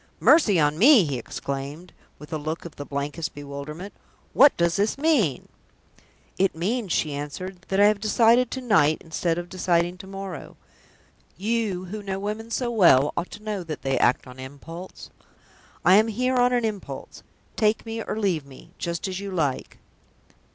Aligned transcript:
"Mercy 0.19 0.59
on 0.59 0.79
me!" 0.79 1.03
he 1.05 1.19
exclaimed, 1.19 1.93
with 2.17 2.33
a 2.33 2.39
look 2.39 2.65
of 2.65 2.75
the 2.75 2.87
blankest 2.87 3.35
bewilderment. 3.35 3.93
"What 4.33 4.57
does 4.57 4.75
this 4.75 4.97
mean?" 4.97 5.47
"It 6.39 6.55
means," 6.55 6.91
she 6.91 7.13
answered, 7.13 7.63
"that 7.67 7.79
I 7.79 7.85
have 7.85 7.99
decided 7.99 8.49
to 8.49 8.61
night 8.61 8.97
instead 9.05 9.37
of 9.37 9.47
deciding 9.47 9.99
to 9.99 10.07
morrow. 10.07 10.57
You, 11.37 11.85
who 11.85 12.01
know 12.01 12.17
women 12.19 12.49
so 12.49 12.71
well, 12.71 13.13
ought 13.15 13.29
to 13.29 13.43
know 13.43 13.61
that 13.63 13.83
they 13.83 13.99
act 13.99 14.25
on 14.25 14.39
impulse. 14.39 15.11
I 15.85 15.97
am 15.97 16.07
here 16.07 16.35
on 16.35 16.51
an 16.51 16.65
impulse. 16.65 17.21
Take 17.55 17.85
me 17.85 18.01
or 18.03 18.17
leave 18.17 18.43
me, 18.43 18.71
just 18.79 19.07
as 19.07 19.19
you 19.19 19.29
like." 19.29 19.77